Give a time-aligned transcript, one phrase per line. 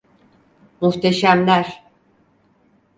[0.81, 1.83] Muhteşemler.